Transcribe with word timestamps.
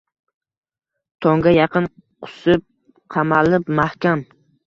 Tongga 1.25 1.53
yaqin 1.57 1.89
qusib, 2.27 2.65
qamalib 3.17 3.71
mahkam 3.81 4.27